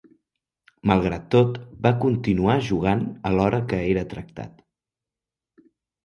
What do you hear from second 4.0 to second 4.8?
tractat.